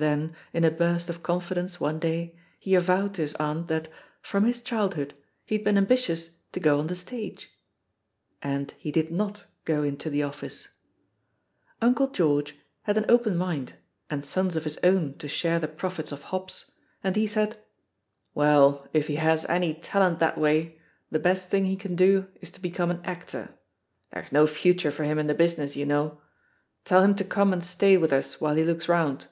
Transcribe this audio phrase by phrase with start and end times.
[0.00, 3.88] Then, in a burst of confidence one day, he avowed to his aimt that,
[4.22, 5.12] from his childhood,
[5.44, 7.50] he had been ambitious to go on the stage.
[8.40, 10.68] And he did not go into the office.
[11.82, 13.74] "Uncle George" had an open mind,
[14.08, 16.70] and sons of his own to share the profits of hops,
[17.02, 17.58] and he said,
[18.34, 20.78] "Well, if he has any talent that way,
[21.10, 22.60] the best thing he 1 2 THE POSITION OF PEGGY HARPER can do is to
[22.60, 23.58] become an actor—
[24.12, 26.20] ^there's no future for him in the business, you know.
[26.84, 29.26] Tell him to come and stay with us while he looks round."